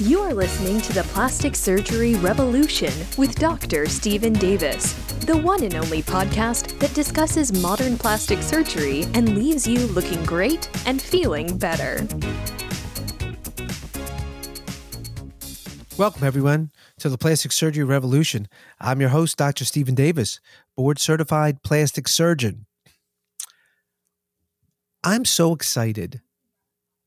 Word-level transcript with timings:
You 0.00 0.20
are 0.20 0.32
listening 0.32 0.80
to 0.82 0.92
the 0.92 1.02
Plastic 1.02 1.56
Surgery 1.56 2.14
Revolution 2.14 2.92
with 3.16 3.34
Dr. 3.34 3.86
Stephen 3.86 4.32
Davis, 4.32 4.92
the 5.24 5.36
one 5.36 5.64
and 5.64 5.74
only 5.74 6.04
podcast 6.04 6.78
that 6.78 6.94
discusses 6.94 7.60
modern 7.60 7.98
plastic 7.98 8.40
surgery 8.40 9.06
and 9.14 9.34
leaves 9.34 9.66
you 9.66 9.80
looking 9.88 10.24
great 10.24 10.70
and 10.86 11.02
feeling 11.02 11.58
better. 11.58 12.06
Welcome, 15.96 16.22
everyone, 16.22 16.70
to 17.00 17.08
the 17.08 17.18
Plastic 17.18 17.50
Surgery 17.50 17.82
Revolution. 17.82 18.46
I'm 18.78 19.00
your 19.00 19.10
host, 19.10 19.36
Dr. 19.36 19.64
Stephen 19.64 19.96
Davis, 19.96 20.38
board 20.76 21.00
certified 21.00 21.64
plastic 21.64 22.06
surgeon. 22.06 22.66
I'm 25.02 25.24
so 25.24 25.52
excited 25.52 26.20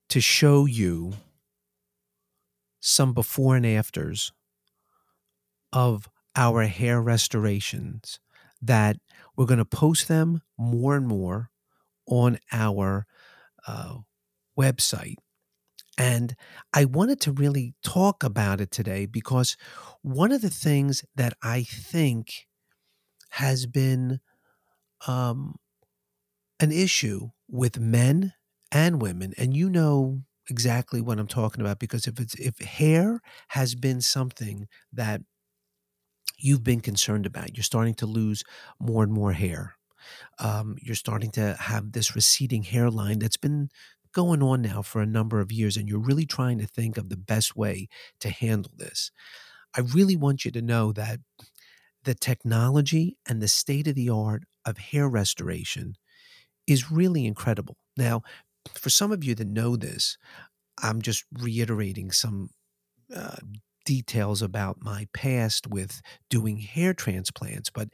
to 0.10 0.20
show 0.20 0.66
you 0.66 1.14
some 2.82 3.13
before 3.13 3.55
and 3.55 3.66
afters 3.66 4.34
of 5.73 6.09
our 6.35 6.63
hair 6.63 7.02
restorations 7.02 8.20
that 8.62 8.98
we're 9.35 9.45
going 9.45 9.57
to 9.57 9.66
post 9.66 10.07
them 10.07 10.41
more 10.57 10.95
and 10.95 11.07
more 11.07 11.49
on 12.07 12.38
our 12.52 13.05
uh, 13.67 13.98
website. 14.59 15.16
And 15.98 16.35
I 16.73 16.85
wanted 16.85 17.20
to 17.21 17.31
really 17.31 17.76
talk 17.84 18.23
about 18.23 18.62
it 18.62 18.71
today 18.71 19.05
because 19.05 19.57
one 20.02 20.32
of 20.32 20.41
the 20.41 20.49
things 20.49 21.04
that 21.16 21.34
I 21.43 21.63
think 21.63 22.48
has 23.32 23.66
been 23.66 24.20
um, 25.07 25.55
an 26.59 26.71
issue 26.71 27.32
with 27.48 27.79
men 27.79 28.34
and 28.71 29.02
women, 29.02 29.34
and 29.38 29.55
you 29.55 29.70
know 29.70 30.23
exactly 30.50 31.02
what 31.02 31.20
I'm 31.20 31.27
talking 31.27 31.62
about 31.62 31.80
because 31.80 32.08
if 32.08 32.20
it's 32.20 32.36
if 32.36 32.58
hair 32.59 33.22
has 33.49 33.76
been 33.76 34.02
something 34.02 34.68
that 34.91 35.22
you've 36.38 36.63
been 36.63 36.82
concerned 36.82 37.26
about, 37.26 37.55
you're 37.55 37.63
starting 37.63 37.93
to 37.96 38.05
lose 38.05 38.43
more 38.80 39.04
and 39.04 39.12
more 39.13 39.34
hair. 39.34 39.76
Um, 40.40 40.77
you're 40.82 40.96
starting 40.96 41.32
to 41.32 41.55
have 41.60 41.93
this 41.93 42.15
receding 42.15 42.63
hairline 42.63 43.20
that's 43.20 43.38
been 43.38 43.70
going 44.13 44.43
on 44.43 44.62
now 44.62 44.82
for 44.82 45.02
a 45.02 45.07
number 45.07 45.41
of 45.41 45.52
years, 45.52 45.77
and 45.77 45.90
you're 45.90 45.99
really 45.99 46.26
trying 46.26 46.60
to 46.60 46.68
think 46.68 46.98
of 46.98 47.10
the 47.10 47.18
best 47.18 47.55
way 47.55 47.87
to 48.21 48.30
handle 48.30 48.71
this. 48.77 49.12
I 49.76 49.82
really 49.82 50.15
want 50.15 50.46
you 50.46 50.52
to 50.52 50.62
know 50.62 50.93
that 50.93 51.20
the 52.04 52.15
technology 52.15 53.18
and 53.27 53.41
the 53.41 53.48
state 53.48 53.87
of 53.87 53.96
the 53.96 54.10
art 54.10 54.43
of 54.65 54.77
hair 54.77 55.10
restoration 55.10 55.96
is 56.68 56.91
really 56.91 57.26
incredible. 57.26 57.77
Now, 57.98 58.21
for 58.76 58.90
some 58.90 59.12
of 59.12 59.23
you 59.23 59.35
that 59.35 59.48
know 59.48 59.76
this, 59.76 60.17
I'm 60.81 61.01
just 61.01 61.26
reiterating 61.31 62.12
some 62.12 62.49
uh, 63.15 63.37
details 63.85 64.41
about 64.41 64.78
my 64.81 65.07
past 65.13 65.68
with 65.68 66.01
doing 66.29 66.57
hair 66.57 66.94
transplants. 66.94 67.69
But 67.69 67.90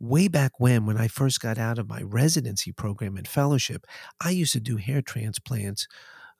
way 0.00 0.28
back 0.28 0.52
when, 0.58 0.86
when 0.86 0.96
I 0.96 1.08
first 1.08 1.40
got 1.40 1.58
out 1.58 1.78
of 1.78 1.88
my 1.88 2.02
residency 2.02 2.72
program 2.72 3.16
and 3.16 3.28
fellowship, 3.28 3.86
I 4.20 4.30
used 4.30 4.52
to 4.54 4.60
do 4.60 4.76
hair 4.76 5.02
transplants 5.02 5.86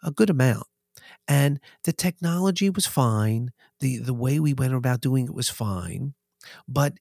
a 0.03 0.11
good 0.11 0.31
amount. 0.31 0.67
And 1.29 1.61
the 1.84 1.92
technology 1.92 2.70
was 2.70 2.86
fine. 2.86 3.51
The 3.81 3.98
the 3.98 4.14
way 4.14 4.41
we 4.41 4.55
went 4.55 4.75
about 4.75 5.01
doing 5.01 5.27
it 5.27 5.34
was 5.34 5.51
fine. 5.51 6.14
But 6.69 6.95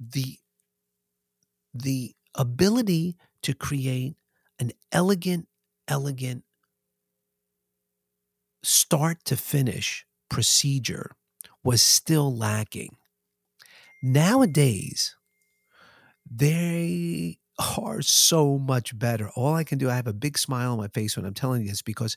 the 0.00 0.38
the 1.74 2.14
ability 2.34 3.16
to 3.42 3.54
create 3.54 4.14
an 4.58 4.72
elegant 4.92 5.46
elegant 5.88 6.44
start 8.62 9.24
to 9.24 9.36
finish 9.36 10.06
procedure 10.28 11.10
was 11.64 11.82
still 11.82 12.34
lacking. 12.34 12.96
Nowadays, 14.02 15.16
they 16.28 17.38
are 17.58 18.02
so 18.02 18.58
much 18.58 18.98
better. 18.98 19.30
All 19.30 19.54
I 19.54 19.64
can 19.64 19.78
do, 19.78 19.90
I 19.90 19.96
have 19.96 20.06
a 20.06 20.12
big 20.12 20.38
smile 20.38 20.72
on 20.72 20.78
my 20.78 20.88
face 20.88 21.16
when 21.16 21.26
I'm 21.26 21.34
telling 21.34 21.62
you 21.62 21.68
this 21.68 21.82
because 21.82 22.16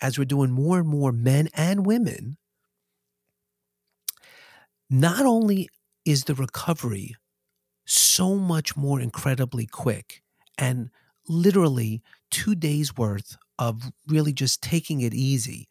as 0.00 0.18
we're 0.18 0.24
doing 0.24 0.50
more 0.50 0.78
and 0.78 0.88
more 0.88 1.12
men 1.12 1.48
and 1.54 1.84
women, 1.84 2.36
not 4.88 5.26
only 5.26 5.68
is 6.04 6.24
the 6.24 6.34
recovery 6.34 7.16
so 7.86 8.36
much 8.36 8.76
more 8.76 9.00
incredibly 9.00 9.66
quick 9.66 10.22
and 10.58 10.90
literally 11.28 12.02
two 12.30 12.54
days 12.54 12.96
worth 12.96 13.36
of 13.58 13.92
really 14.08 14.32
just 14.32 14.62
taking 14.62 15.00
it 15.00 15.14
easy. 15.14 15.68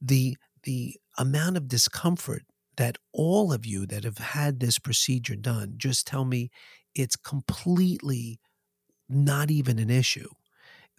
The 0.00 0.36
the 0.64 0.96
amount 1.18 1.56
of 1.56 1.68
discomfort 1.68 2.42
that 2.76 2.96
all 3.12 3.52
of 3.52 3.66
you 3.66 3.86
that 3.86 4.04
have 4.04 4.18
had 4.18 4.60
this 4.60 4.78
procedure 4.78 5.36
done 5.36 5.74
just 5.76 6.06
tell 6.06 6.24
me 6.24 6.50
it's 6.94 7.16
completely 7.16 8.40
not 9.08 9.50
even 9.50 9.78
an 9.78 9.90
issue. 9.90 10.28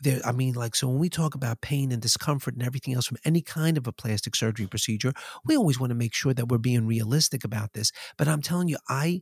There 0.01 0.19
i 0.25 0.31
mean 0.31 0.53
like 0.55 0.75
so 0.75 0.87
when 0.89 0.99
we 0.99 1.09
talk 1.09 1.35
about 1.35 1.61
pain 1.61 1.91
and 1.91 2.01
discomfort 2.01 2.55
and 2.55 2.63
everything 2.63 2.93
else 2.95 3.07
from 3.07 3.17
any 3.25 3.41
kind 3.41 3.77
of 3.77 3.87
a 3.87 3.93
plastic 3.93 4.35
surgery 4.35 4.67
procedure 4.67 5.13
we 5.45 5.55
always 5.55 5.79
want 5.79 5.91
to 5.91 5.95
make 5.95 6.13
sure 6.13 6.33
that 6.33 6.49
we're 6.49 6.57
being 6.57 6.87
realistic 6.87 7.43
about 7.43 7.73
this. 7.73 7.91
But 8.17 8.27
i'm 8.27 8.41
telling 8.41 8.67
you 8.67 8.77
i 8.89 9.21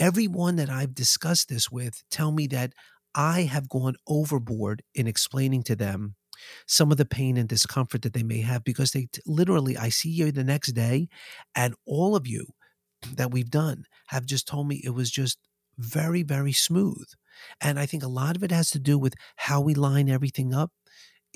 everyone 0.00 0.56
that 0.56 0.70
i've 0.70 0.94
discussed 0.94 1.48
this 1.48 1.70
with 1.70 2.02
tell 2.10 2.32
me 2.32 2.46
that 2.48 2.72
I 3.14 3.42
have 3.42 3.68
gone 3.68 3.96
overboard 4.06 4.82
in 4.94 5.06
explaining 5.06 5.62
to 5.64 5.76
them 5.76 6.16
some 6.66 6.92
of 6.92 6.98
the 6.98 7.04
pain 7.04 7.36
and 7.36 7.48
discomfort 7.48 8.02
that 8.02 8.12
they 8.12 8.22
may 8.22 8.40
have 8.42 8.64
because 8.64 8.92
they 8.92 9.06
t- 9.06 9.20
literally, 9.26 9.76
I 9.76 9.88
see 9.88 10.10
you 10.10 10.30
the 10.30 10.44
next 10.44 10.72
day, 10.72 11.08
and 11.54 11.74
all 11.86 12.14
of 12.14 12.26
you 12.26 12.46
that 13.14 13.30
we've 13.32 13.50
done 13.50 13.84
have 14.08 14.26
just 14.26 14.46
told 14.46 14.68
me 14.68 14.80
it 14.84 14.90
was 14.90 15.10
just 15.10 15.38
very, 15.78 16.22
very 16.22 16.52
smooth. 16.52 17.06
And 17.60 17.78
I 17.78 17.86
think 17.86 18.02
a 18.02 18.08
lot 18.08 18.36
of 18.36 18.42
it 18.42 18.50
has 18.50 18.70
to 18.72 18.78
do 18.78 18.98
with 18.98 19.14
how 19.36 19.60
we 19.60 19.74
line 19.74 20.08
everything 20.08 20.52
up 20.54 20.72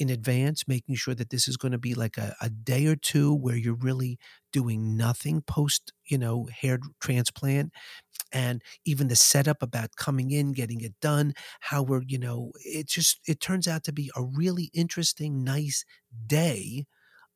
in 0.03 0.11
advance, 0.11 0.69
making 0.69 0.97
sure 0.97 1.15
that 1.15 1.31
this 1.31 1.49
is 1.49 1.57
going 1.57 1.73
to 1.73 1.79
be 1.79 1.95
like 1.95 2.19
a, 2.19 2.35
a 2.41 2.51
day 2.51 2.87
or 2.87 2.97
two 2.97 3.35
where 3.35 3.57
you're 3.57 3.75
really 3.75 4.19
doing 4.53 4.97
nothing 4.97 5.41
post, 5.43 5.93
you 6.05 6.19
know, 6.19 6.49
hair 6.53 6.79
transplant. 7.01 7.73
And 8.33 8.63
even 8.85 9.09
the 9.09 9.17
setup 9.17 9.63
about 9.63 9.97
coming 9.97 10.31
in, 10.31 10.53
getting 10.53 10.81
it 10.81 10.95
done, 11.01 11.35
how 11.61 11.83
we're, 11.83 12.03
you 12.07 12.19
know, 12.19 12.53
it 12.65 12.89
just, 12.89 13.21
it 13.27 13.41
turns 13.41 13.69
out 13.69 13.85
to 13.85 13.93
be 13.93 14.11
a 14.17 14.23
really 14.23 14.71
interesting, 14.75 15.45
nice 15.45 15.85
day 16.27 16.87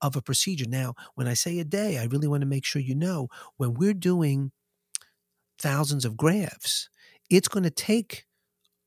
of 0.02 0.16
a 0.16 0.22
procedure. 0.22 0.66
Now, 0.68 0.94
when 1.14 1.28
I 1.28 1.34
say 1.34 1.58
a 1.58 1.64
day, 1.64 1.98
I 1.98 2.04
really 2.04 2.28
want 2.28 2.42
to 2.42 2.46
make 2.46 2.64
sure 2.64 2.82
you 2.82 2.94
know 2.94 3.28
when 3.56 3.74
we're 3.74 3.94
doing 3.94 4.52
thousands 5.58 6.04
of 6.04 6.16
grafts, 6.16 6.88
it's 7.30 7.48
going 7.48 7.64
to 7.64 7.70
take 7.70 8.24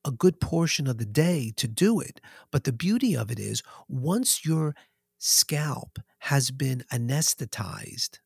a 0.06 0.12
good 0.12 0.40
portion 0.40 0.88
of 0.88 0.98
the 0.98 1.06
day 1.06 1.54
to 1.58 1.68
do 1.68 2.00
it. 2.00 2.22
But 2.52 2.64
the 2.64 2.74
beauty 2.74 3.16
of 3.16 3.32
it 3.32 3.40
is, 3.40 3.62
once 3.88 4.46
your 4.46 4.76
scalp 5.18 6.00
has 6.20 6.52
been 6.52 6.84
anesthetized, 6.92 8.20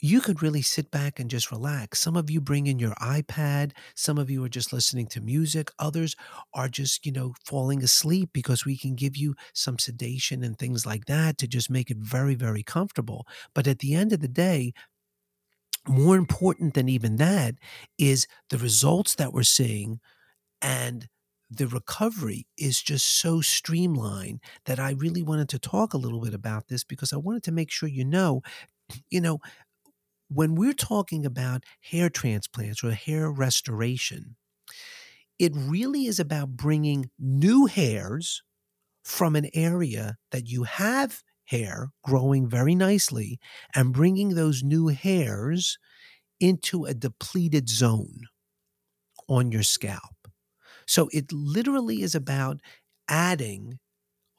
you 0.00 0.20
could 0.20 0.42
really 0.42 0.62
sit 0.62 0.90
back 0.90 1.18
and 1.18 1.28
just 1.28 1.50
relax. 1.50 1.98
Some 1.98 2.16
of 2.16 2.30
you 2.30 2.40
bring 2.40 2.68
in 2.68 2.78
your 2.78 2.94
iPad. 2.94 3.72
Some 3.96 4.16
of 4.16 4.30
you 4.30 4.44
are 4.44 4.48
just 4.48 4.72
listening 4.72 5.06
to 5.08 5.20
music. 5.20 5.70
Others 5.78 6.14
are 6.54 6.68
just, 6.68 7.04
you 7.04 7.10
know, 7.10 7.34
falling 7.44 7.82
asleep 7.82 8.30
because 8.32 8.64
we 8.64 8.78
can 8.78 8.94
give 8.94 9.16
you 9.16 9.34
some 9.54 9.78
sedation 9.78 10.44
and 10.44 10.56
things 10.56 10.86
like 10.86 11.06
that 11.06 11.36
to 11.38 11.48
just 11.48 11.68
make 11.68 11.90
it 11.90 11.96
very, 11.98 12.36
very 12.36 12.62
comfortable. 12.62 13.26
But 13.54 13.66
at 13.66 13.80
the 13.80 13.94
end 13.94 14.12
of 14.12 14.20
the 14.20 14.28
day, 14.28 14.72
more 15.88 16.16
important 16.16 16.74
than 16.74 16.88
even 16.88 17.16
that 17.16 17.54
is 17.98 18.26
the 18.50 18.58
results 18.58 19.14
that 19.16 19.32
we're 19.32 19.42
seeing 19.42 20.00
and 20.62 21.08
the 21.50 21.66
recovery 21.66 22.46
is 22.58 22.82
just 22.82 23.06
so 23.06 23.40
streamlined 23.40 24.40
that 24.66 24.78
I 24.78 24.92
really 24.92 25.22
wanted 25.22 25.48
to 25.50 25.58
talk 25.58 25.94
a 25.94 25.98
little 25.98 26.20
bit 26.20 26.34
about 26.34 26.68
this 26.68 26.84
because 26.84 27.12
I 27.12 27.16
wanted 27.16 27.42
to 27.44 27.52
make 27.52 27.70
sure 27.70 27.88
you 27.88 28.04
know, 28.04 28.42
you 29.10 29.20
know, 29.20 29.38
when 30.28 30.54
we're 30.54 30.74
talking 30.74 31.24
about 31.24 31.64
hair 31.80 32.10
transplants 32.10 32.84
or 32.84 32.92
hair 32.92 33.30
restoration, 33.30 34.36
it 35.38 35.52
really 35.54 36.06
is 36.06 36.18
about 36.18 36.50
bringing 36.56 37.10
new 37.18 37.66
hairs 37.66 38.42
from 39.04 39.36
an 39.36 39.48
area 39.54 40.16
that 40.32 40.48
you 40.48 40.64
have 40.64 41.22
hair 41.48 41.90
growing 42.04 42.48
very 42.48 42.74
nicely 42.74 43.38
and 43.74 43.92
bringing 43.94 44.30
those 44.34 44.62
new 44.62 44.88
hairs 44.88 45.78
into 46.40 46.84
a 46.86 46.94
depleted 46.94 47.68
zone 47.68 48.22
on 49.28 49.52
your 49.52 49.62
scalp. 49.62 50.28
So 50.86 51.08
it 51.12 51.32
literally 51.32 52.02
is 52.02 52.14
about 52.14 52.60
adding 53.08 53.78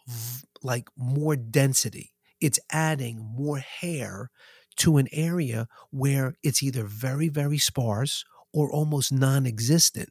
v- 0.07 0.45
like 0.63 0.89
more 0.97 1.35
density. 1.35 2.13
It's 2.41 2.59
adding 2.71 3.19
more 3.19 3.59
hair 3.59 4.31
to 4.77 4.97
an 4.97 5.07
area 5.11 5.67
where 5.91 6.35
it's 6.43 6.63
either 6.63 6.85
very, 6.85 7.29
very 7.29 7.59
sparse 7.59 8.25
or 8.53 8.71
almost 8.71 9.11
non 9.13 9.45
existent. 9.47 10.09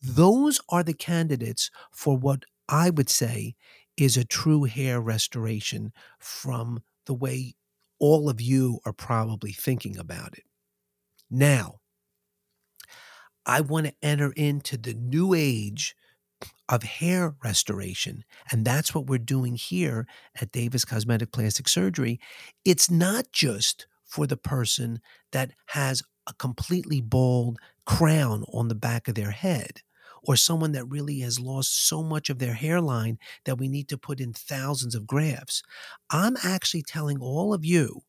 Those 0.00 0.60
are 0.68 0.82
the 0.82 0.94
candidates 0.94 1.70
for 1.92 2.16
what 2.16 2.44
I 2.68 2.90
would 2.90 3.08
say 3.08 3.54
is 3.96 4.16
a 4.16 4.24
true 4.24 4.64
hair 4.64 5.00
restoration 5.00 5.92
from 6.18 6.82
the 7.06 7.14
way 7.14 7.54
all 7.98 8.28
of 8.28 8.40
you 8.40 8.80
are 8.84 8.92
probably 8.92 9.52
thinking 9.52 9.96
about 9.96 10.36
it. 10.36 10.44
Now, 11.30 11.76
I 13.46 13.60
want 13.60 13.86
to 13.86 13.94
enter 14.02 14.32
into 14.32 14.76
the 14.76 14.94
new 14.94 15.34
age 15.34 15.94
of 16.68 16.82
hair 16.82 17.34
restoration. 17.44 18.24
And 18.50 18.64
that's 18.64 18.94
what 18.94 19.06
we're 19.06 19.18
doing 19.18 19.54
here 19.54 20.06
at 20.40 20.52
Davis 20.52 20.84
Cosmetic 20.84 21.32
Plastic 21.32 21.68
Surgery. 21.68 22.20
It's 22.64 22.90
not 22.90 23.30
just 23.32 23.86
for 24.04 24.26
the 24.26 24.36
person 24.36 25.00
that 25.32 25.52
has 25.66 26.02
a 26.26 26.34
completely 26.34 27.00
bald 27.00 27.58
crown 27.84 28.44
on 28.52 28.68
the 28.68 28.74
back 28.74 29.08
of 29.08 29.14
their 29.14 29.30
head 29.30 29.82
or 30.22 30.36
someone 30.36 30.72
that 30.72 30.84
really 30.86 31.20
has 31.20 31.40
lost 31.40 31.86
so 31.86 32.02
much 32.02 32.30
of 32.30 32.38
their 32.38 32.54
hairline 32.54 33.18
that 33.44 33.58
we 33.58 33.68
need 33.68 33.88
to 33.88 33.98
put 33.98 34.20
in 34.20 34.32
thousands 34.32 34.94
of 34.94 35.06
grafts. 35.06 35.62
I'm 36.10 36.36
actually 36.44 36.82
telling 36.82 37.18
all 37.20 37.52
of 37.52 37.64
you 37.64 38.02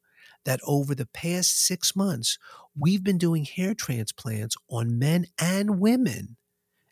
that 0.45 0.59
over 0.67 0.93
the 0.93 1.07
past 1.07 1.57
six 1.65 1.95
months, 1.95 2.37
we've 2.77 3.03
been 3.03 3.17
doing 3.17 3.45
hair 3.45 3.73
transplants 3.73 4.55
on 4.69 4.99
men 4.99 5.25
and 5.39 5.79
women. 5.79 6.37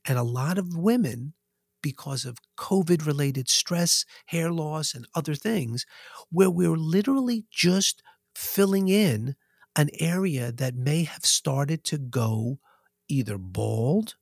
And 0.08 0.18
a 0.18 0.24
lot 0.24 0.58
of 0.58 0.76
women, 0.76 1.34
because 1.82 2.26
of 2.26 2.38
COVID 2.58 3.06
related 3.06 3.50
stress, 3.50 4.06
hair 4.28 4.52
loss, 4.52 4.94
and 4.94 5.06
other 5.14 5.36
things, 5.36 5.86
where 6.32 6.50
we're 6.50 6.78
literally 6.78 7.46
just 7.52 8.02
filling 8.34 8.88
in 8.88 9.36
an 9.76 9.90
area 10.00 10.52
that 10.52 10.76
may 10.76 11.04
have 11.04 11.26
started 11.26 11.84
to 11.86 11.98
go 11.98 12.60
either 13.08 13.38
bald 13.38 14.16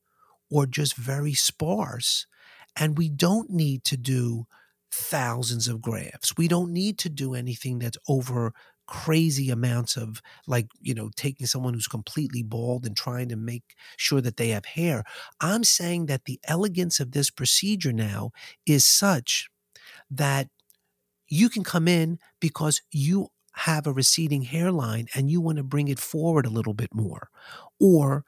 or 0.51 0.65
just 0.65 0.95
very 0.95 1.33
sparse. 1.33 2.25
And 2.75 2.97
we 2.97 3.09
don't 3.09 3.49
need 3.49 3.83
to 3.85 3.97
do 3.97 4.47
thousands 4.91 5.67
of 5.67 5.81
grafts. 5.81 6.35
We 6.37 6.47
don't 6.47 6.71
need 6.73 6.97
to 6.99 7.09
do 7.09 7.33
anything 7.35 7.79
that's 7.79 7.97
over 8.07 8.53
crazy 8.87 9.51
amounts 9.51 9.95
of 9.95 10.19
like 10.47 10.67
you 10.81 10.95
know 10.95 11.11
taking 11.15 11.45
someone 11.45 11.75
who's 11.75 11.87
completely 11.87 12.41
bald 12.41 12.87
and 12.87 12.97
trying 12.97 13.29
to 13.29 13.35
make 13.35 13.75
sure 13.97 14.19
that 14.19 14.37
they 14.37 14.47
have 14.49 14.65
hair 14.65 15.03
i'm 15.41 15.63
saying 15.63 16.07
that 16.07 16.25
the 16.25 16.39
elegance 16.45 16.99
of 16.99 17.11
this 17.11 17.29
procedure 17.29 17.93
now 17.93 18.31
is 18.65 18.83
such 18.83 19.47
that 20.09 20.49
you 21.27 21.49
can 21.49 21.63
come 21.63 21.87
in 21.87 22.19
because 22.39 22.81
you 22.91 23.27
have 23.53 23.85
a 23.87 23.93
receding 23.93 24.43
hairline 24.43 25.07
and 25.13 25.29
you 25.29 25.41
want 25.41 25.57
to 25.57 25.63
bring 25.63 25.87
it 25.87 25.99
forward 25.99 26.45
a 26.45 26.49
little 26.49 26.73
bit 26.73 26.93
more 26.93 27.29
or 27.79 28.23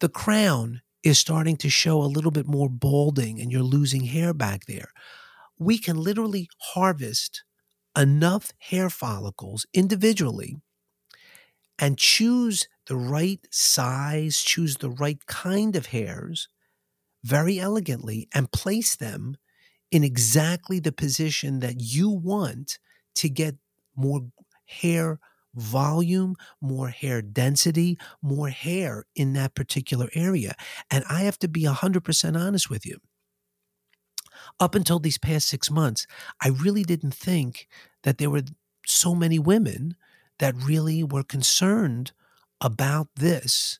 the 0.00 0.08
crown 0.08 0.82
is 1.04 1.18
starting 1.18 1.56
to 1.58 1.70
show 1.70 2.02
a 2.02 2.06
little 2.14 2.32
bit 2.32 2.46
more 2.48 2.70
balding 2.70 3.40
and 3.40 3.52
you're 3.52 3.62
losing 3.62 4.04
hair 4.06 4.34
back 4.34 4.66
there. 4.66 4.90
We 5.58 5.78
can 5.78 5.98
literally 5.98 6.48
harvest 6.74 7.44
enough 7.96 8.52
hair 8.58 8.90
follicles 8.90 9.66
individually 9.74 10.56
and 11.78 11.98
choose 11.98 12.68
the 12.86 12.96
right 12.96 13.46
size, 13.50 14.42
choose 14.42 14.76
the 14.76 14.90
right 14.90 15.24
kind 15.26 15.76
of 15.76 15.86
hairs 15.86 16.48
very 17.24 17.58
elegantly 17.60 18.28
and 18.34 18.52
place 18.52 18.96
them 18.96 19.36
in 19.90 20.04
exactly 20.04 20.80
the 20.80 20.92
position 20.92 21.60
that 21.60 21.76
you 21.80 22.10
want 22.10 22.78
to 23.16 23.28
get 23.28 23.56
more 23.96 24.28
hair 24.66 25.20
volume, 25.54 26.36
more 26.60 26.88
hair 26.88 27.22
density, 27.22 27.98
more 28.22 28.48
hair 28.48 29.04
in 29.14 29.32
that 29.34 29.54
particular 29.54 30.08
area. 30.14 30.54
And 30.90 31.04
I 31.08 31.22
have 31.22 31.38
to 31.40 31.48
be 31.48 31.62
100% 31.62 32.36
honest 32.40 32.70
with 32.70 32.84
you 32.86 33.00
up 34.60 34.74
until 34.74 34.98
these 34.98 35.18
past 35.18 35.48
six 35.48 35.70
months, 35.70 36.06
I 36.40 36.48
really 36.48 36.82
didn't 36.82 37.14
think 37.14 37.68
that 38.02 38.18
there 38.18 38.30
were 38.30 38.42
so 38.86 39.14
many 39.14 39.38
women 39.38 39.96
that 40.38 40.54
really 40.56 41.02
were 41.02 41.22
concerned 41.22 42.12
about 42.60 43.08
this 43.16 43.78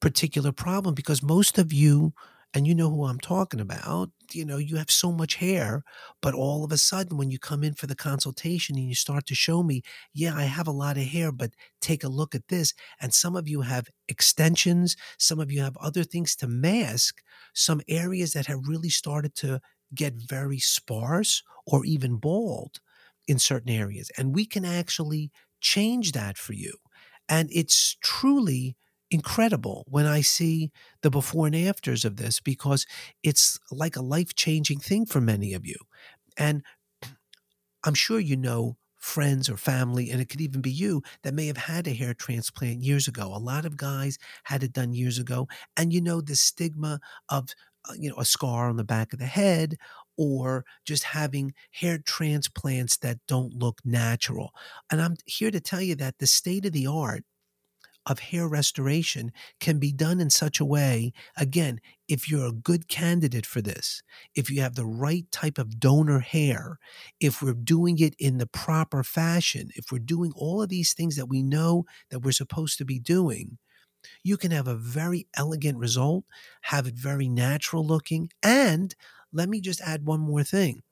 particular 0.00 0.52
problem 0.52 0.94
because 0.94 1.22
most 1.22 1.58
of 1.58 1.72
you, 1.72 2.12
and 2.54 2.66
you 2.66 2.74
know 2.74 2.88
who 2.88 3.04
I'm 3.04 3.18
talking 3.18 3.60
about, 3.60 4.10
you 4.32 4.44
know, 4.44 4.58
you 4.58 4.76
have 4.76 4.90
so 4.90 5.10
much 5.12 5.34
hair, 5.36 5.82
but 6.22 6.34
all 6.34 6.64
of 6.64 6.70
a 6.72 6.78
sudden 6.78 7.16
when 7.16 7.30
you 7.30 7.38
come 7.38 7.64
in 7.64 7.74
for 7.74 7.86
the 7.88 7.96
consultation 7.96 8.76
and 8.76 8.88
you 8.88 8.94
start 8.94 9.26
to 9.26 9.34
show 9.34 9.62
me, 9.64 9.82
yeah, 10.12 10.34
I 10.36 10.44
have 10.44 10.68
a 10.68 10.72
lot 10.72 10.96
of 10.96 11.02
hair, 11.04 11.32
but 11.32 11.50
take 11.80 12.04
a 12.04 12.08
look 12.08 12.34
at 12.34 12.48
this. 12.48 12.72
And 13.00 13.12
some 13.12 13.34
of 13.36 13.48
you 13.48 13.62
have 13.62 13.88
extensions, 14.08 14.96
some 15.18 15.40
of 15.40 15.50
you 15.50 15.62
have 15.62 15.76
other 15.78 16.04
things 16.04 16.36
to 16.36 16.46
mask 16.46 17.20
some 17.54 17.80
areas 17.88 18.32
that 18.34 18.46
have 18.46 18.68
really 18.68 18.88
started 18.90 19.34
to 19.36 19.60
get 19.94 20.14
very 20.14 20.58
sparse 20.58 21.42
or 21.66 21.84
even 21.84 22.16
bald 22.16 22.80
in 23.26 23.38
certain 23.38 23.70
areas. 23.70 24.10
And 24.18 24.34
we 24.34 24.46
can 24.46 24.64
actually 24.64 25.30
change 25.60 26.12
that 26.12 26.36
for 26.38 26.52
you. 26.52 26.76
And 27.28 27.48
it's 27.52 27.96
truly 28.02 28.76
incredible 29.14 29.84
when 29.88 30.06
I 30.06 30.20
see 30.20 30.72
the 31.02 31.10
before 31.10 31.46
and 31.46 31.56
afters 31.56 32.04
of 32.04 32.16
this 32.16 32.40
because 32.40 32.84
it's 33.22 33.58
like 33.70 33.96
a 33.96 34.02
life 34.02 34.34
changing 34.34 34.80
thing 34.80 35.06
for 35.06 35.20
many 35.20 35.54
of 35.54 35.64
you. 35.64 35.76
And 36.36 36.62
I'm 37.84 37.94
sure 37.94 38.20
you 38.20 38.36
know 38.36 38.76
friends 38.96 39.50
or 39.50 39.56
family, 39.56 40.10
and 40.10 40.20
it 40.20 40.28
could 40.30 40.40
even 40.40 40.62
be 40.62 40.70
you 40.70 41.02
that 41.22 41.34
may 41.34 41.46
have 41.46 41.58
had 41.58 41.86
a 41.86 41.94
hair 41.94 42.14
transplant 42.14 42.82
years 42.82 43.06
ago. 43.06 43.26
A 43.34 43.38
lot 43.38 43.66
of 43.66 43.76
guys 43.76 44.18
had 44.44 44.62
it 44.62 44.72
done 44.72 44.94
years 44.94 45.18
ago. 45.18 45.46
And 45.76 45.92
you 45.92 46.00
know, 46.00 46.20
the 46.20 46.36
stigma 46.36 47.00
of 47.28 47.50
uh, 47.88 47.92
you 47.98 48.08
know 48.10 48.16
a 48.16 48.24
scar 48.24 48.68
on 48.68 48.76
the 48.76 48.84
back 48.84 49.12
of 49.12 49.18
the 49.18 49.26
head 49.26 49.76
or 50.16 50.64
just 50.84 51.04
having 51.04 51.52
hair 51.70 51.98
transplants 51.98 52.96
that 52.98 53.18
don't 53.28 53.52
look 53.52 53.80
natural 53.84 54.52
and 54.90 55.02
i'm 55.02 55.16
here 55.26 55.50
to 55.50 55.60
tell 55.60 55.82
you 55.82 55.94
that 55.94 56.18
the 56.18 56.26
state 56.26 56.64
of 56.64 56.72
the 56.72 56.86
art 56.86 57.24
of 58.06 58.18
hair 58.18 58.46
restoration 58.48 59.32
can 59.60 59.78
be 59.78 59.92
done 59.92 60.20
in 60.20 60.30
such 60.30 60.60
a 60.60 60.64
way 60.64 61.12
again 61.36 61.80
if 62.08 62.30
you're 62.30 62.46
a 62.46 62.52
good 62.52 62.88
candidate 62.88 63.46
for 63.46 63.62
this 63.62 64.02
if 64.34 64.50
you 64.50 64.60
have 64.60 64.74
the 64.74 64.86
right 64.86 65.30
type 65.30 65.58
of 65.58 65.80
donor 65.80 66.20
hair 66.20 66.78
if 67.20 67.42
we're 67.42 67.54
doing 67.54 67.98
it 67.98 68.14
in 68.18 68.38
the 68.38 68.46
proper 68.46 69.02
fashion 69.02 69.70
if 69.74 69.90
we're 69.90 69.98
doing 69.98 70.32
all 70.36 70.62
of 70.62 70.68
these 70.68 70.92
things 70.92 71.16
that 71.16 71.28
we 71.28 71.42
know 71.42 71.84
that 72.10 72.20
we're 72.20 72.32
supposed 72.32 72.78
to 72.78 72.84
be 72.84 72.98
doing 72.98 73.58
you 74.22 74.36
can 74.36 74.50
have 74.50 74.68
a 74.68 74.74
very 74.74 75.26
elegant 75.34 75.78
result, 75.78 76.24
have 76.62 76.86
it 76.86 76.94
very 76.94 77.28
natural 77.28 77.86
looking. 77.86 78.30
And 78.42 78.94
let 79.32 79.48
me 79.48 79.60
just 79.60 79.80
add 79.80 80.06
one 80.06 80.20
more 80.20 80.44
thing. 80.44 80.82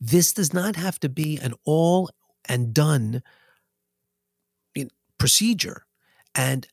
This 0.00 0.32
does 0.32 0.52
not 0.52 0.76
have 0.76 1.00
to 1.00 1.08
be 1.08 1.38
an 1.38 1.54
all 1.64 2.10
and 2.46 2.74
done 2.74 3.22
procedure. 5.24 5.86
And 6.34 6.68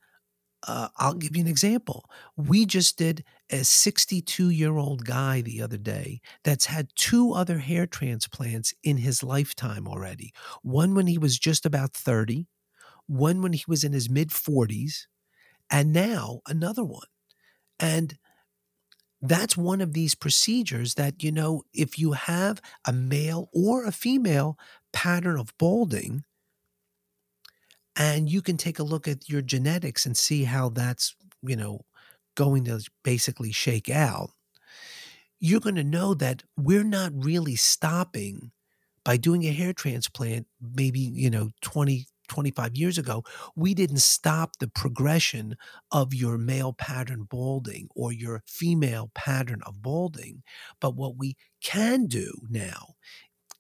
uh, 0.68 0.90
I'll 0.98 1.14
give 1.14 1.38
you 1.38 1.42
an 1.42 1.48
example. 1.48 2.10
We 2.36 2.66
just 2.66 2.98
did 2.98 3.24
a 3.50 3.64
62 3.64 4.50
year 4.50 4.76
old 4.76 5.06
guy 5.06 5.40
the 5.40 5.62
other 5.62 5.78
day 5.78 6.20
that's 6.44 6.66
had 6.66 6.90
two 6.98 7.32
other 7.32 7.60
hair 7.60 7.88
transplants 7.88 8.74
in 8.84 8.98
his 8.98 9.24
lifetime 9.24 9.88
already. 9.88 10.34
One 10.64 10.96
when 10.96 11.08
he 11.08 11.18
was 11.18 11.40
just 11.40 11.66
about 11.66 11.94
30, 11.94 12.46
one 13.08 13.42
when 13.42 13.54
he 13.54 13.64
was 13.70 13.86
in 13.86 13.94
his 13.94 14.10
mid 14.10 14.32
40s, 14.32 15.06
and 15.70 15.94
now 15.94 16.42
another 16.46 16.84
one. 16.84 17.08
And 17.80 18.18
that's 19.22 19.56
one 19.56 19.80
of 19.80 19.94
these 19.94 20.14
procedures 20.14 20.96
that, 20.96 21.24
you 21.24 21.32
know, 21.32 21.64
if 21.74 21.98
you 21.98 22.12
have 22.12 22.62
a 22.86 22.92
male 22.92 23.48
or 23.54 23.86
a 23.86 23.94
female 23.94 24.60
pattern 24.92 25.40
of 25.40 25.58
balding, 25.58 26.26
and 27.96 28.30
you 28.30 28.42
can 28.42 28.58
take 28.58 28.80
a 28.80 28.84
look 28.84 29.08
at 29.08 29.30
your 29.30 29.42
genetics 29.42 30.06
and 30.06 30.16
see 30.16 30.44
how 30.46 30.70
that's, 30.70 31.16
you 31.42 31.56
know, 31.56 31.82
going 32.36 32.66
to 32.66 32.82
basically 33.04 33.52
shake 33.52 33.90
out, 33.90 34.32
you're 35.40 35.60
going 35.60 35.76
to 35.76 35.84
know 35.84 36.14
that 36.14 36.44
we're 36.58 36.84
not 36.84 37.12
really 37.14 37.56
stopping 37.56 38.52
by 39.04 39.18
doing 39.18 39.44
a 39.44 39.52
hair 39.52 39.74
transplant, 39.74 40.46
maybe, 40.62 41.00
you 41.00 41.30
know, 41.30 41.50
20, 41.62 42.06
25 42.30 42.76
years 42.76 42.98
ago, 42.98 43.24
we 43.56 43.74
didn't 43.74 43.98
stop 43.98 44.52
the 44.60 44.68
progression 44.68 45.58
of 45.92 46.14
your 46.14 46.38
male 46.38 46.72
pattern 46.72 47.28
balding 47.30 47.90
or 47.96 48.12
your 48.14 48.42
female 48.48 49.12
pattern 49.16 49.62
of 49.66 49.82
balding. 49.82 50.44
But 50.80 50.96
what 50.96 51.18
we 51.18 51.36
can 51.62 52.06
do 52.06 52.32
now 52.50 52.94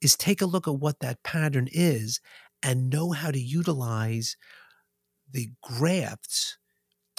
is 0.02 0.16
take 0.16 0.42
a 0.42 0.46
look 0.46 0.68
at 0.68 0.76
what 0.76 1.00
that 1.00 1.24
pattern 1.24 1.68
is 1.72 2.22
and 2.63 2.89
know 2.89 3.12
how 3.12 3.32
to 3.32 3.39
utilize 3.39 4.38
the 5.30 5.50
grafts 5.63 6.58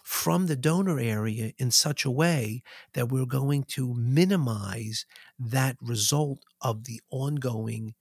from 0.05 0.47
the 0.47 0.57
donor 0.57 0.99
area 1.01 1.53
in 1.59 1.71
such 1.71 2.05
a 2.05 2.11
way 2.11 2.63
that 2.95 3.11
we're 3.11 3.27
going 3.27 3.65
to 3.65 3.95
minimize 3.95 5.07
that 5.39 5.77
result 5.81 6.41
of 6.63 6.85
the 6.85 7.01
ongoing 7.11 7.95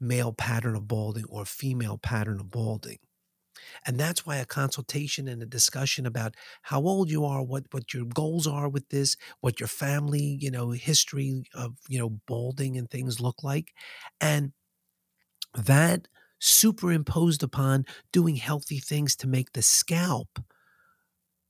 male 0.00 0.32
pattern 0.32 0.76
of 0.76 0.86
balding 0.88 1.24
or 1.28 1.44
female 1.44 1.98
pattern 1.98 2.40
of 2.40 2.50
balding. 2.50 2.98
And 3.86 3.98
that's 3.98 4.26
why 4.26 4.36
a 4.36 4.46
consultation 4.46 5.28
and 5.28 5.42
a 5.42 5.46
discussion 5.46 6.06
about 6.06 6.34
how 6.62 6.82
old 6.82 7.10
you 7.10 7.24
are, 7.24 7.42
what 7.42 7.64
what 7.72 7.94
your 7.94 8.04
goals 8.06 8.46
are 8.46 8.68
with 8.68 8.88
this, 8.90 9.16
what 9.40 9.60
your 9.60 9.68
family, 9.68 10.38
you 10.40 10.50
know, 10.50 10.70
history 10.72 11.44
of, 11.54 11.76
you 11.88 11.98
know, 11.98 12.10
balding 12.26 12.76
and 12.78 12.90
things 12.90 13.20
look 13.20 13.44
like. 13.44 13.72
And 14.20 14.52
that 15.54 16.08
superimposed 16.38 17.42
upon 17.42 17.86
doing 18.12 18.36
healthy 18.36 18.78
things 18.78 19.16
to 19.16 19.26
make 19.26 19.52
the 19.52 19.62
scalp, 19.62 20.38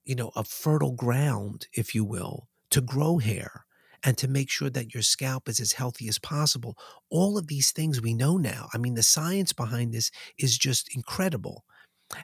you 0.05 0.15
know, 0.15 0.31
a 0.37 0.45
fertile 0.45 0.93
ground, 0.93 1.67
if 1.73 1.95
you 1.95 2.05
will, 2.05 2.49
to 2.71 2.81
grow 2.81 3.19
hair 3.19 3.67
and 4.03 4.17
to 4.19 4.29
make 4.29 4.51
sure 4.51 4.71
that 4.71 4.95
your 4.95 5.03
scalp 5.03 5.49
is 5.49 5.59
as 5.59 5.73
healthy 5.73 6.09
as 6.09 6.19
possible. 6.19 6.77
All 7.11 7.37
of 7.37 7.49
these 7.49 7.73
things 7.73 8.01
we 8.01 8.15
know 8.15 8.37
now. 8.37 8.69
I 8.73 8.79
mean, 8.79 8.95
the 8.95 9.03
science 9.03 9.53
behind 9.53 9.93
this 9.93 10.11
is 10.39 10.57
just 10.57 10.95
incredible. 10.95 11.65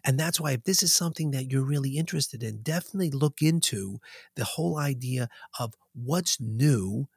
And 0.04 0.19
that's 0.19 0.40
why, 0.40 0.52
if 0.52 0.62
this 0.62 0.83
is 0.85 0.95
something 0.95 1.33
that 1.33 1.50
you're 1.50 1.64
really 1.64 1.97
interested 1.97 2.45
in, 2.45 2.62
definitely 2.62 3.11
look 3.11 3.42
into 3.42 3.99
the 4.37 4.45
whole 4.45 4.78
idea 4.78 5.28
of 5.59 5.75
what's 5.92 6.40
new 6.40 7.09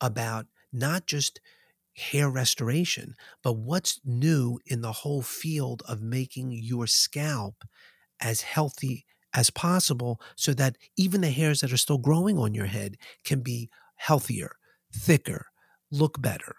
about 0.00 0.46
not 0.72 1.06
just 1.06 1.40
hair 1.98 2.30
restoration, 2.30 3.14
but 3.42 3.54
what's 3.54 4.00
new 4.04 4.58
in 4.66 4.80
the 4.80 4.92
whole 4.92 5.22
field 5.22 5.82
of 5.88 6.00
making 6.00 6.52
your 6.52 6.86
scalp 6.86 7.64
as 8.20 8.42
healthy 8.42 9.04
as 9.34 9.50
possible 9.50 10.20
so 10.36 10.54
that 10.54 10.76
even 10.96 11.20
the 11.20 11.30
hairs 11.30 11.60
that 11.60 11.72
are 11.72 11.76
still 11.76 11.98
growing 11.98 12.38
on 12.38 12.54
your 12.54 12.66
head 12.66 12.96
can 13.24 13.40
be 13.40 13.68
healthier, 13.96 14.52
thicker, 14.92 15.46
look 15.90 16.20
better. 16.20 16.54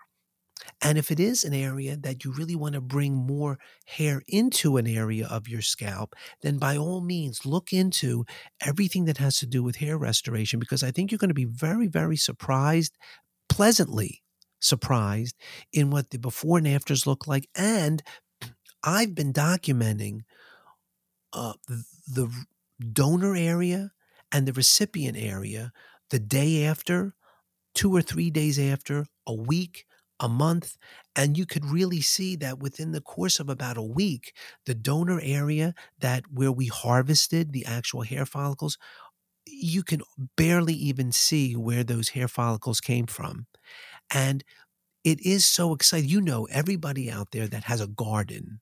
And 0.81 0.98
if 0.98 1.10
it 1.10 1.19
is 1.19 1.43
an 1.43 1.53
area 1.53 1.96
that 1.98 2.24
you 2.24 2.34
really 2.34 2.55
want 2.55 2.75
to 2.75 2.81
bring 2.81 3.15
more 3.15 3.58
hair 3.88 4.22
into 4.27 4.77
an 4.77 4.88
area 4.88 5.25
of 5.25 5.48
your 5.48 5.62
scalp, 5.62 6.15
then 6.41 6.58
by 6.58 6.77
all 6.77 7.01
means 7.01 7.46
look 7.46 7.72
into 7.74 8.25
everything 8.62 9.05
that 9.05 9.17
has 9.17 9.38
to 9.38 9.48
do 9.48 9.63
with 9.63 9.77
hair 9.77 9.98
restoration 9.98 10.60
because 10.60 10.84
I 10.84 10.91
think 10.91 11.12
you're 11.12 11.17
going 11.17 11.29
to 11.29 11.34
be 11.34 11.46
very, 11.46 11.88
very 11.88 12.17
surprised, 12.17 12.98
pleasantly 13.48 14.22
surprised 14.59 15.35
in 15.71 15.89
what 15.89 16.09
the 16.09 16.19
before 16.19 16.57
and 16.57 16.67
afters 16.67 17.07
look 17.07 17.27
like. 17.27 17.49
And 17.55 18.01
I've 18.83 19.15
been 19.15 19.33
documenting 19.33 20.21
uh, 21.33 21.53
the 22.07 22.31
donor 22.93 23.35
area 23.35 23.91
and 24.31 24.47
the 24.47 24.53
recipient 24.53 25.17
area 25.17 25.71
the 26.09 26.19
day 26.19 26.63
after, 26.65 27.13
two 27.75 27.95
or 27.95 28.01
three 28.01 28.29
days 28.29 28.59
after, 28.59 29.05
a 29.27 29.33
week, 29.33 29.85
a 30.19 30.27
month. 30.27 30.77
And 31.15 31.37
you 31.37 31.45
could 31.45 31.65
really 31.65 32.01
see 32.01 32.35
that 32.37 32.59
within 32.59 32.91
the 32.91 33.01
course 33.01 33.39
of 33.39 33.49
about 33.49 33.77
a 33.77 33.83
week, 33.83 34.35
the 34.65 34.75
donor 34.75 35.19
area 35.21 35.73
that 35.99 36.23
where 36.31 36.51
we 36.51 36.67
harvested 36.67 37.51
the 37.51 37.65
actual 37.65 38.01
hair 38.01 38.25
follicles, 38.25 38.77
you 39.45 39.83
can 39.83 40.01
barely 40.37 40.73
even 40.73 41.11
see 41.11 41.55
where 41.55 41.83
those 41.83 42.09
hair 42.09 42.27
follicles 42.27 42.81
came 42.81 43.07
from. 43.07 43.47
And 44.13 44.43
it 45.03 45.21
is 45.21 45.45
so 45.47 45.73
exciting. 45.73 46.09
You 46.09 46.21
know, 46.21 46.45
everybody 46.45 47.11
out 47.11 47.31
there 47.31 47.47
that 47.47 47.65
has 47.65 47.81
a 47.81 47.87
garden 47.87 48.61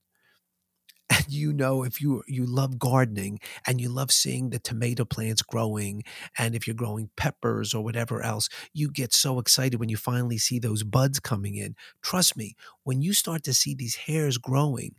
and 1.10 1.24
you 1.28 1.52
know 1.52 1.84
if 1.84 2.00
you 2.00 2.22
you 2.26 2.44
love 2.44 2.78
gardening 2.78 3.38
and 3.66 3.80
you 3.80 3.88
love 3.88 4.12
seeing 4.12 4.50
the 4.50 4.58
tomato 4.58 5.04
plants 5.04 5.42
growing 5.42 6.02
and 6.36 6.54
if 6.54 6.66
you're 6.66 6.74
growing 6.76 7.10
peppers 7.16 7.72
or 7.74 7.82
whatever 7.82 8.22
else 8.22 8.48
you 8.74 8.90
get 8.90 9.12
so 9.14 9.38
excited 9.38 9.78
when 9.80 9.88
you 9.88 9.96
finally 9.96 10.38
see 10.38 10.58
those 10.58 10.82
buds 10.84 11.18
coming 11.18 11.54
in 11.56 11.74
trust 12.02 12.36
me 12.36 12.54
when 12.84 13.00
you 13.00 13.12
start 13.14 13.42
to 13.42 13.54
see 13.54 13.74
these 13.74 13.96
hairs 13.96 14.36
growing 14.38 14.94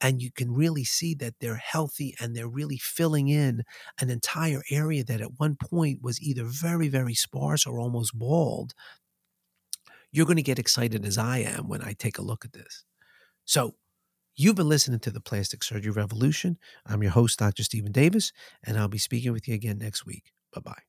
and 0.00 0.20
you 0.20 0.30
can 0.30 0.52
really 0.52 0.84
see 0.84 1.14
that 1.14 1.34
they're 1.40 1.56
healthy 1.56 2.14
and 2.20 2.36
they're 2.36 2.48
really 2.48 2.76
filling 2.76 3.28
in 3.28 3.62
an 4.00 4.10
entire 4.10 4.62
area 4.70 5.02
that 5.04 5.20
at 5.22 5.38
one 5.38 5.56
point 5.56 6.02
was 6.02 6.20
either 6.20 6.44
very 6.44 6.88
very 6.88 7.14
sparse 7.14 7.66
or 7.66 7.78
almost 7.80 8.18
bald 8.18 8.74
you're 10.14 10.26
going 10.26 10.36
to 10.36 10.42
get 10.42 10.58
excited 10.58 11.04
as 11.04 11.18
I 11.18 11.38
am 11.38 11.68
when 11.68 11.82
I 11.82 11.92
take 11.92 12.18
a 12.18 12.22
look 12.22 12.44
at 12.44 12.52
this 12.52 12.84
so 13.44 13.74
You've 14.36 14.56
been 14.56 14.68
listening 14.68 14.98
to 14.98 15.12
the 15.12 15.20
Plastic 15.20 15.62
Surgery 15.62 15.92
Revolution. 15.92 16.58
I'm 16.84 17.02
your 17.04 17.12
host, 17.12 17.38
Dr. 17.38 17.62
Stephen 17.62 17.92
Davis, 17.92 18.32
and 18.64 18.76
I'll 18.76 18.88
be 18.88 18.98
speaking 18.98 19.32
with 19.32 19.46
you 19.46 19.54
again 19.54 19.78
next 19.78 20.04
week. 20.04 20.32
Bye 20.52 20.60
bye. 20.60 20.82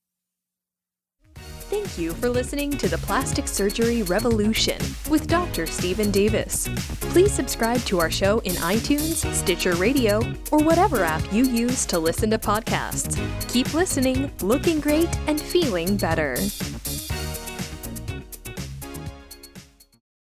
Thank 1.69 1.97
you 1.97 2.13
for 2.13 2.29
listening 2.29 2.71
to 2.71 2.87
the 2.87 2.97
Plastic 2.97 3.47
Surgery 3.47 4.01
Revolution 4.01 4.79
with 5.09 5.27
Dr. 5.27 5.67
Stephen 5.67 6.09
Davis. 6.09 6.67
Please 7.11 7.31
subscribe 7.31 7.81
to 7.81 7.99
our 7.99 8.09
show 8.09 8.39
in 8.39 8.53
iTunes, 8.53 9.31
Stitcher 9.31 9.73
Radio, 9.73 10.21
or 10.51 10.63
whatever 10.63 11.03
app 11.03 11.21
you 11.31 11.45
use 11.45 11.85
to 11.85 11.99
listen 11.99 12.31
to 12.31 12.39
podcasts. 12.39 13.15
Keep 13.47 13.75
listening, 13.75 14.31
looking 14.41 14.79
great, 14.79 15.09
and 15.27 15.39
feeling 15.39 15.97
better. 15.97 16.35